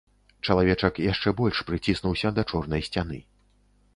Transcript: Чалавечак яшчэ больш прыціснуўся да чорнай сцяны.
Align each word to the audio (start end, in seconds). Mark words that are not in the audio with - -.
Чалавечак 0.47 0.95
яшчэ 1.11 1.33
больш 1.41 1.59
прыціснуўся 1.69 2.33
да 2.37 2.45
чорнай 2.53 2.81
сцяны. 2.91 3.21